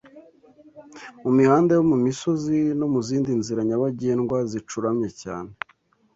[1.23, 5.51] Mu mihanda yo mu misozi no mu zindi nzira nyabagendwa zicuramye cyane